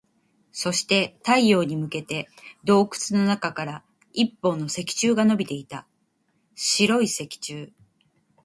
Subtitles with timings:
[0.51, 2.27] そして、太陽に向けて
[2.63, 5.85] 洞窟の中から一本の石柱が伸びていた。
[6.55, 7.71] 白い石柱。